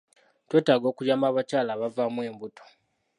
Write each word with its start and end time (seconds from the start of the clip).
Twetaaga 0.47 0.85
okuyamba 0.91 1.25
abakyala 1.29 1.71
abavaamu 1.73 2.21
embuto. 2.29 2.63